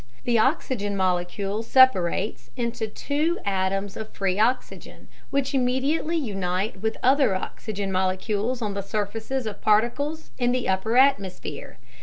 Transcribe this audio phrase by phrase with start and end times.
[0.23, 7.35] The oxygen molecule separates into two atoms of free oxygen, which immediately unite with other
[7.35, 11.77] oxygen molecules on the surfaces of particles in the upper atmosphere.